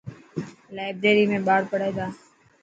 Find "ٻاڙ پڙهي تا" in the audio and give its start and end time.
1.47-2.05